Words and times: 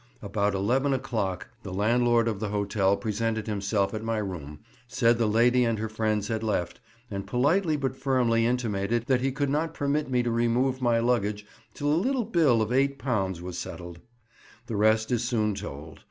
About 0.23 0.55
eleven 0.55 0.93
o'clock 0.95 1.47
the 1.61 1.71
landlord 1.71 2.27
of 2.27 2.39
the 2.39 2.49
hotel 2.49 2.97
presented 2.97 3.45
himself 3.45 3.93
at 3.93 4.03
my 4.03 4.17
room, 4.17 4.61
said 4.87 5.19
the 5.19 5.27
lady 5.27 5.63
and 5.63 5.77
her 5.77 5.87
friends 5.87 6.27
had 6.27 6.41
left, 6.41 6.79
and 7.11 7.27
politely 7.27 7.77
but 7.77 7.95
firmly 7.95 8.43
intimated 8.47 9.05
that 9.05 9.21
he 9.21 9.31
could 9.31 9.51
not 9.51 9.75
permit 9.75 10.09
me 10.09 10.23
to 10.23 10.31
remove 10.31 10.81
my 10.81 10.97
luggage 10.97 11.45
till 11.75 11.93
a 11.93 11.93
little 12.03 12.25
bill 12.25 12.63
of 12.63 12.71
£8 12.71 13.41
was 13.41 13.59
settled. 13.59 13.99
The 14.65 14.75
rest 14.75 15.11
is 15.11 15.23
soon 15.23 15.53
told. 15.53 15.99